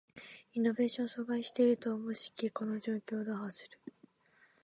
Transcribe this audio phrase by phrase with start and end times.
[0.55, 3.77] イノベーションを阻害していると思しきこの状況を打破する